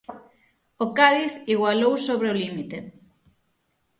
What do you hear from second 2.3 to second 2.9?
o límite.